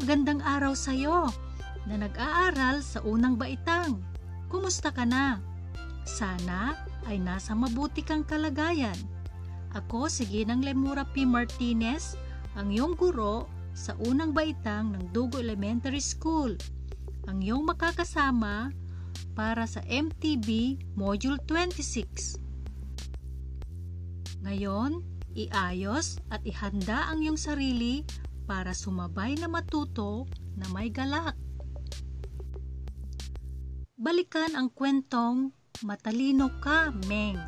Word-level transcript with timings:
Magandang 0.00 0.40
araw 0.40 0.72
sa'yo 0.72 1.28
na 1.84 2.00
nag-aaral 2.00 2.80
sa 2.80 3.04
unang 3.04 3.36
baitang. 3.36 4.00
Kumusta 4.48 4.88
ka 4.88 5.04
na? 5.04 5.36
Sana 6.08 6.72
ay 7.04 7.20
nasa 7.20 7.52
mabuti 7.52 8.00
kang 8.00 8.24
kalagayan. 8.24 8.96
Ako 9.76 10.08
si 10.08 10.24
Ginang 10.24 10.64
Lemura 10.64 11.04
P. 11.04 11.28
Martinez, 11.28 12.16
ang 12.56 12.72
iyong 12.72 12.96
guro 12.96 13.44
sa 13.76 13.92
unang 14.00 14.32
baitang 14.32 14.96
ng 14.96 15.12
Dugo 15.12 15.36
Elementary 15.36 16.00
School. 16.00 16.56
Ang 17.28 17.44
iyong 17.44 17.68
makakasama 17.68 18.72
para 19.36 19.68
sa 19.68 19.84
MTB 19.84 20.80
Module 20.96 21.36
26. 21.44 22.40
Ngayon, 24.48 25.04
iayos 25.36 26.16
at 26.32 26.40
ihanda 26.48 27.12
ang 27.12 27.20
iyong 27.20 27.36
sarili 27.36 28.00
para 28.50 28.74
sumabay 28.74 29.38
na 29.38 29.46
matuto 29.46 30.26
na 30.58 30.66
may 30.74 30.90
galak. 30.90 31.38
Balikan 33.94 34.58
ang 34.58 34.74
kwentong 34.74 35.54
Matalino 35.86 36.50
ka, 36.58 36.90
Meng. 37.06 37.38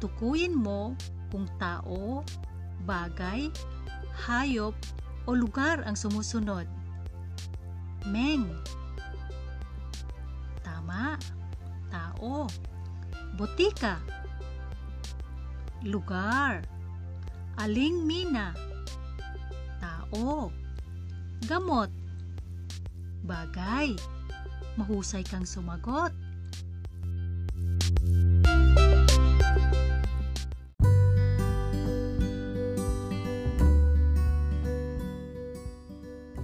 Tukuyin 0.00 0.56
mo 0.56 0.96
kung 1.28 1.44
tao, 1.60 2.24
bagay, 2.88 3.52
hayop 4.24 4.72
o 5.28 5.36
lugar 5.36 5.84
ang 5.84 5.92
sumusunod. 5.92 6.64
Meng. 8.08 8.48
Tama. 10.64 11.20
Tao. 11.92 12.48
Botika. 13.36 14.00
Lugar. 15.84 16.64
Aling 17.60 18.08
mina. 18.08 18.71
Tao. 20.12 20.52
Gamot. 21.48 21.88
Bagay. 23.24 23.96
Mahusay 24.76 25.24
kang 25.24 25.48
sumagot. 25.48 26.12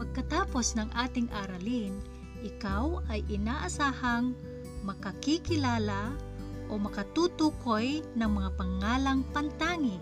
Pagkatapos 0.00 0.72
ng 0.80 0.88
ating 1.04 1.28
aralin, 1.28 1.92
ikaw 2.40 3.04
ay 3.12 3.20
inaasahang 3.28 4.32
makakikilala 4.80 6.16
o 6.72 6.80
makatutukoy 6.80 8.00
ng 8.16 8.30
mga 8.32 8.50
pangalang 8.56 9.20
pantangi 9.36 10.00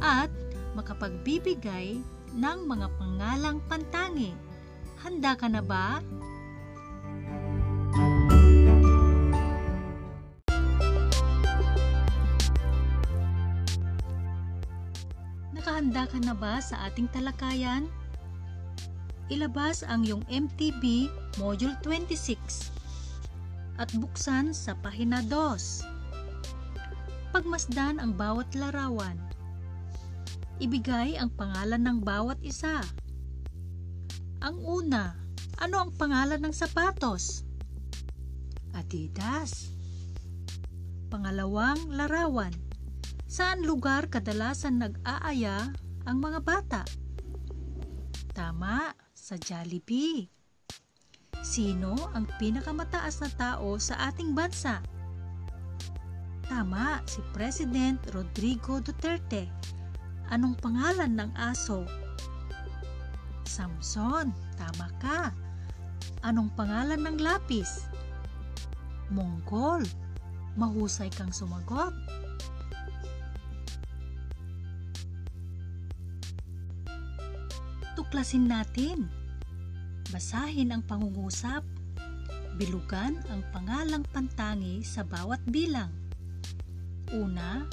at 0.00 0.32
makapagbibigay 0.72 2.00
ng 2.34 2.58
mga 2.66 2.86
pangalang 2.98 3.58
pantangi. 3.70 4.34
Handa 5.00 5.38
ka 5.38 5.46
na 5.46 5.62
ba? 5.62 6.02
Nakahanda 15.54 16.04
ka 16.10 16.18
na 16.20 16.34
ba 16.34 16.58
sa 16.58 16.90
ating 16.90 17.06
talakayan? 17.14 17.86
Ilabas 19.32 19.80
ang 19.86 20.04
iyong 20.04 20.26
MTB 20.28 21.08
Module 21.40 21.72
26 21.80 22.74
at 23.80 23.90
buksan 23.96 24.52
sa 24.52 24.76
pahina 24.78 25.24
2. 25.26 27.34
Pagmasdan 27.34 27.98
ang 27.98 28.14
bawat 28.14 28.46
larawan. 28.54 29.18
Ibigay 30.62 31.18
ang 31.18 31.34
pangalan 31.34 31.82
ng 31.82 31.98
bawat 32.06 32.38
isa. 32.46 32.78
Ang 34.38 34.62
una, 34.62 35.18
ano 35.58 35.82
ang 35.82 35.90
pangalan 35.96 36.38
ng 36.38 36.54
sapatos? 36.54 37.42
Adidas. 38.74 39.74
Pangalawang 41.10 41.90
larawan. 41.90 42.54
Saan 43.26 43.66
lugar 43.66 44.06
kadalasan 44.06 44.78
nag-aaya 44.78 45.74
ang 46.06 46.22
mga 46.22 46.38
bata? 46.42 46.82
Tama, 48.30 48.94
sa 49.14 49.34
Jollibee. 49.40 50.30
Sino 51.40 51.96
ang 52.12 52.30
pinakamataas 52.38 53.24
na 53.24 53.30
tao 53.34 53.80
sa 53.80 54.12
ating 54.12 54.36
bansa? 54.36 54.84
Tama, 56.44 57.00
si 57.08 57.24
President 57.32 57.98
Rodrigo 58.12 58.78
Duterte. 58.84 59.48
Anong 60.32 60.56
pangalan 60.60 61.12
ng 61.18 61.30
aso? 61.36 61.84
Samson, 63.44 64.32
tama 64.56 64.88
ka. 64.96 65.30
Anong 66.24 66.48
pangalan 66.56 67.04
ng 67.04 67.16
lapis? 67.20 67.84
Mongol. 69.12 69.84
Mahusay 70.56 71.12
kang 71.12 71.34
sumagot. 71.34 71.92
Tuklasin 77.98 78.48
natin. 78.48 79.10
Basahin 80.08 80.72
ang 80.72 80.82
pangungusap. 80.86 81.62
Bilugan 82.54 83.18
ang 83.28 83.42
pangalang 83.50 84.06
pantangi 84.14 84.86
sa 84.86 85.02
bawat 85.02 85.42
bilang. 85.50 85.90
Una, 87.10 87.66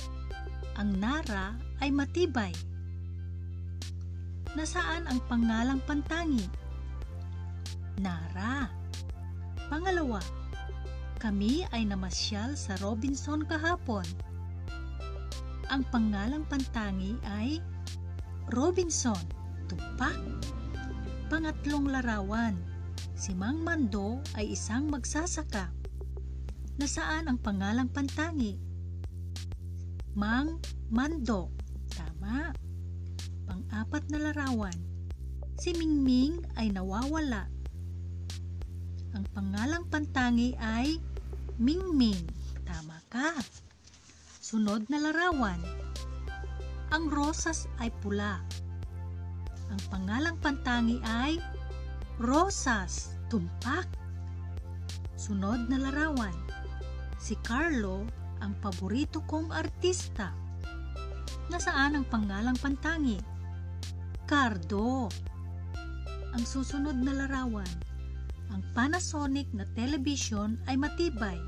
ang 0.79 0.95
nara 0.99 1.57
ay 1.83 1.91
matibay. 1.91 2.53
Nasaan 4.55 5.07
ang 5.07 5.19
pangalang 5.31 5.79
pantangi? 5.87 6.43
Nara. 7.99 8.67
Pangalawa, 9.71 10.19
kami 11.21 11.63
ay 11.71 11.87
namasyal 11.87 12.59
sa 12.59 12.75
Robinson 12.83 13.47
kahapon. 13.47 14.03
Ang 15.71 15.87
pangalang 15.87 16.43
pantangi 16.43 17.15
ay 17.23 17.63
Robinson, 18.51 19.21
tupak. 19.71 20.19
Pangatlong 21.31 21.87
larawan, 21.87 22.59
si 23.15 23.31
Mang 23.31 23.63
Mando 23.63 24.19
ay 24.35 24.51
isang 24.51 24.91
magsasaka. 24.91 25.71
Nasaan 26.75 27.31
ang 27.31 27.39
pangalang 27.39 27.87
pantangi? 27.87 28.70
Mang 30.11 30.59
Mando, 30.91 31.47
tama. 31.95 32.51
Pang-apat 33.47 34.03
na 34.11 34.19
larawan, 34.31 34.75
si 35.55 35.71
Mingming 35.71 36.43
ay 36.59 36.67
nawawala. 36.67 37.47
Ang 39.15 39.25
pangalang 39.31 39.87
pantangi 39.87 40.55
ay 40.59 40.99
Mingming, 41.55 42.27
tama 42.67 42.99
ka. 43.07 43.39
Sunod 44.43 44.91
na 44.91 44.99
larawan, 44.99 45.63
ang 46.91 47.07
rosas 47.07 47.71
ay 47.79 47.87
pula. 48.03 48.43
Ang 49.71 49.81
pangalang 49.87 50.35
pantangi 50.43 50.99
ay 51.07 51.39
Rosas, 52.21 53.17
tumpak. 53.33 53.89
Sunod 55.17 55.65
na 55.71 55.89
larawan, 55.89 56.35
si 57.17 57.33
Carlo 57.41 58.05
ang 58.41 58.57
paborito 58.57 59.21
kong 59.29 59.53
artista. 59.53 60.33
Nasaan 61.47 62.01
ang 62.01 62.05
pangalang 62.09 62.57
pantangi? 62.57 63.21
Cardo. 64.25 65.07
Ang 66.31 66.43
susunod 66.47 66.97
na 66.97 67.13
larawan, 67.13 67.67
ang 68.51 68.63
Panasonic 68.75 69.47
na 69.55 69.63
television 69.77 70.59
ay 70.67 70.75
matibay. 70.75 71.39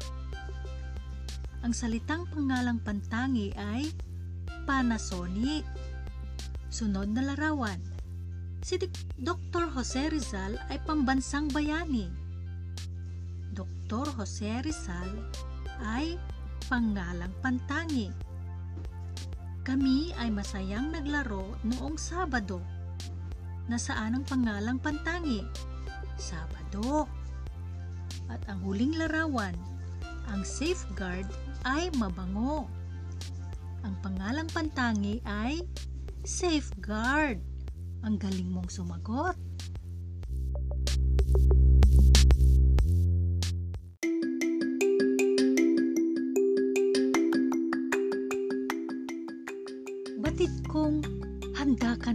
Ang 1.63 1.71
salitang 1.71 2.27
pangalang 2.31 2.79
pantangi 2.83 3.55
ay 3.55 3.87
Panasonic. 4.67 5.63
Sunod 6.67 7.11
na 7.15 7.23
larawan, 7.23 7.79
si 8.59 8.75
Dr. 9.19 9.71
Jose 9.71 10.11
Rizal 10.11 10.59
ay 10.67 10.79
pambansang 10.83 11.47
bayani. 11.51 12.11
Dr. 13.55 14.11
Jose 14.19 14.63
Rizal 14.63 15.11
ay 15.83 16.19
pangalang 16.67 17.33
pantangi. 17.43 18.11
Kami 19.63 20.11
ay 20.19 20.27
masayang 20.27 20.91
naglaro 20.91 21.55
noong 21.63 21.95
Sabado. 21.95 22.59
Nasaan 23.71 24.19
ang 24.19 24.25
pangalang 24.27 24.75
pantangi? 24.79 25.39
Sabado. 26.19 27.07
At 28.27 28.43
ang 28.51 28.59
huling 28.63 28.99
larawan, 28.99 29.55
ang 30.27 30.43
safeguard 30.43 31.27
ay 31.63 31.87
mabango. 31.95 32.67
Ang 33.87 33.95
pangalang 34.03 34.51
pantangi 34.51 35.23
ay 35.23 35.63
safeguard. 36.27 37.39
Ang 38.03 38.19
galing 38.19 38.51
mong 38.51 38.67
sumagot. 38.67 39.35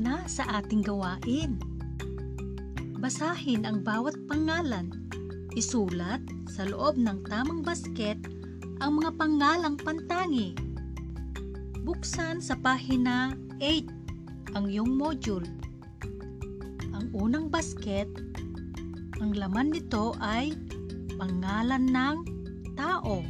Na 0.09 0.25
sa 0.25 0.65
ating 0.65 0.81
gawain. 0.81 1.61
Basahin 2.97 3.69
ang 3.69 3.85
bawat 3.85 4.17
pangalan. 4.25 4.89
Isulat 5.53 6.25
sa 6.49 6.65
loob 6.65 6.97
ng 6.97 7.29
tamang 7.29 7.61
basket 7.61 8.17
ang 8.81 8.97
mga 8.97 9.21
pangalang 9.21 9.77
pantangi. 9.77 10.57
Buksan 11.85 12.41
sa 12.41 12.57
pahina 12.57 13.37
8 13.61 14.57
ang 14.57 14.73
iyong 14.73 14.97
module. 14.97 15.45
Ang 16.97 17.13
unang 17.13 17.53
basket, 17.53 18.09
ang 19.21 19.37
laman 19.37 19.77
nito 19.77 20.17
ay 20.25 20.57
pangalan 21.21 21.85
ng 21.85 22.17
tao. 22.81 23.21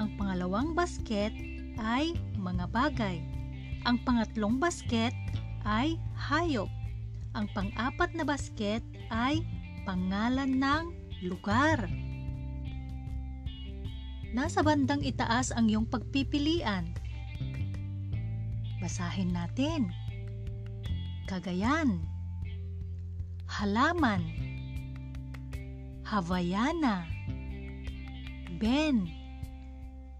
Ang 0.00 0.08
pangalawang 0.16 0.72
basket 0.72 1.36
ay 1.76 2.16
mga 2.40 2.64
bagay. 2.72 3.20
Ang 3.84 4.00
pangatlong 4.08 4.56
basket 4.56 5.12
ay 5.68 6.00
hayop. 6.16 6.72
Ang 7.36 7.44
pang-apat 7.52 8.16
na 8.16 8.24
basket 8.24 8.80
ay 9.12 9.44
pangalan 9.84 10.56
ng 10.56 10.84
lugar. 11.28 11.84
Nasa 14.32 14.64
bandang 14.64 15.04
itaas 15.04 15.52
ang 15.52 15.68
iyong 15.68 15.84
pagpipilian. 15.84 16.88
Basahin 18.80 19.36
natin. 19.36 19.92
Cagayan 21.28 22.00
Halaman 23.44 24.24
Havayana 26.08 27.04
Ben 28.56 29.04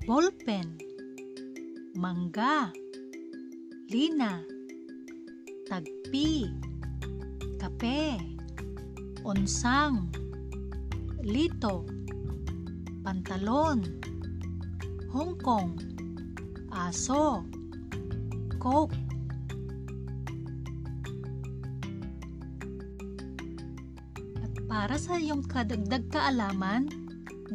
Ballpen 0.05 0.77
Mangga 1.97 2.69
Lina 3.89 4.57
Tagpi 5.69 6.49
Kape 7.61 8.17
Onsang 9.20 10.09
Lito 11.20 11.85
Pantalon 13.05 13.85
Hong 15.12 15.37
Kong 15.37 15.76
Aso 16.73 17.44
Coke 18.56 18.97
para 24.69 25.00
sa 25.00 25.17
iyong 25.17 25.49
kadagdag 25.49 26.12
kaalaman, 26.12 26.93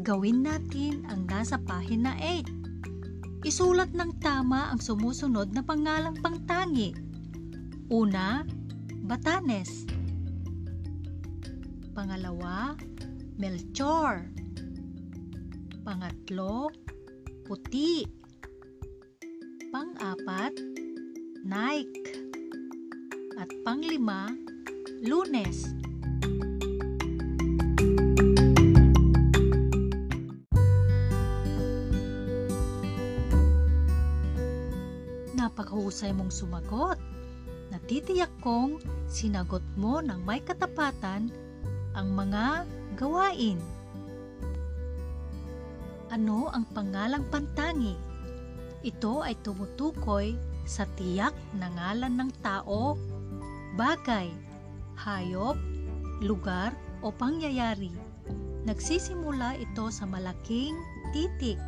gawin 0.01 0.41
natin 0.41 1.05
ang 1.13 1.29
nasa 1.29 1.61
pahina 1.61 2.17
8. 2.17 3.45
Isulat 3.45 3.93
ng 3.93 4.17
tama 4.17 4.73
ang 4.73 4.81
sumusunod 4.81 5.53
na 5.53 5.61
pangalang 5.61 6.17
pangtangi. 6.17 7.12
Una, 7.93 8.41
Batanes. 9.05 9.85
Pangalawa, 11.93 12.73
Melchor. 13.37 14.25
Pangatlo, 15.85 16.73
Puti. 17.45 18.01
Pang-apat, 19.69 20.57
Nike. 21.45 22.17
At 23.37 23.53
panglima, 23.61 24.33
Lunes. 25.05 25.69
Napakahusay 35.37 36.09
mong 36.17 36.33
sumagot. 36.33 37.12
Natitiyak 37.83 38.31
kong 38.39 38.79
sinagot 39.11 39.59
mo 39.75 39.99
ng 39.99 40.23
may 40.23 40.39
katapatan 40.39 41.27
ang 41.91 42.15
mga 42.15 42.63
gawain. 42.95 43.59
Ano 46.07 46.47
ang 46.55 46.63
pangalang 46.71 47.27
pantangi? 47.27 47.99
Ito 48.87 49.27
ay 49.27 49.35
tumutukoy 49.43 50.39
sa 50.63 50.87
tiyak 50.95 51.35
na 51.59 51.67
ngalan 51.75 52.23
ng 52.23 52.31
tao, 52.39 52.95
bagay, 53.75 54.31
hayop, 54.95 55.59
lugar 56.23 56.71
o 57.03 57.11
pangyayari. 57.11 57.91
Nagsisimula 58.63 59.59
ito 59.59 59.91
sa 59.91 60.07
malaking 60.07 60.79
titik. 61.11 61.59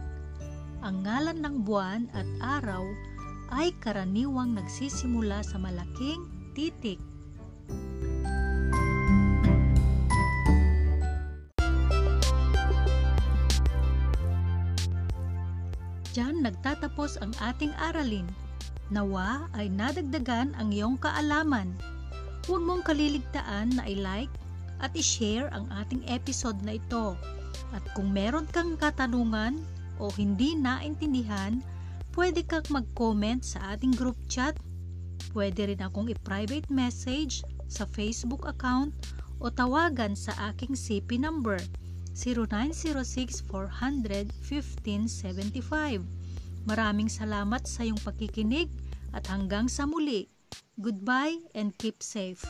Ang 0.79 1.03
ngalan 1.03 1.43
ng 1.43 1.55
buwan 1.67 2.07
at 2.15 2.23
araw 2.39 2.87
ay 3.53 3.75
karaniwang 3.83 4.57
nagsisimula 4.57 5.45
sa 5.45 5.59
malaking 5.61 6.25
titik. 6.57 6.97
Diyan 16.15 16.47
nagtatapos 16.47 17.19
ang 17.19 17.35
ating 17.43 17.75
aralin. 17.75 18.23
Nawa 18.87 19.51
ay 19.51 19.67
nadagdagan 19.67 20.55
ang 20.55 20.71
iyong 20.71 20.95
kaalaman. 20.95 21.75
Huwag 22.47 22.63
mong 22.63 22.87
kaliligtaan 22.87 23.75
na 23.75 23.83
i-like 23.83 24.31
at 24.79 24.95
i-share 24.95 25.51
ang 25.51 25.67
ating 25.75 26.07
episode 26.07 26.55
na 26.63 26.79
ito. 26.79 27.19
At 27.75 27.83
kung 27.99 28.15
meron 28.15 28.47
kang 28.47 28.79
katanungan 28.79 29.59
o 29.99 30.07
hindi 30.15 30.55
naintindihan, 30.55 31.59
pwede 32.15 32.47
kang 32.47 32.63
mag-comment 32.71 33.43
sa 33.43 33.75
ating 33.75 33.91
group 33.93 34.15
chat. 34.31 34.55
Pwede 35.35 35.67
rin 35.67 35.83
akong 35.83 36.07
i-private 36.07 36.71
message 36.71 37.43
sa 37.67 37.83
Facebook 37.83 38.47
account 38.47 38.95
o 39.43 39.51
tawagan 39.51 40.15
sa 40.15 40.31
aking 40.47 40.79
CP 40.79 41.19
number 41.19 41.59
0906-400-1575. 42.15 44.31
Maraming 46.65 47.05
salamat 47.11 47.67
sa 47.67 47.83
iyong 47.83 47.99
pakikinig 47.99 48.71
at 49.11 49.27
hanggang 49.27 49.67
sa 49.67 49.83
muli. 49.83 50.31
Goodbye 50.79 51.43
and 51.51 51.75
keep 51.75 51.99
safe. 51.99 52.47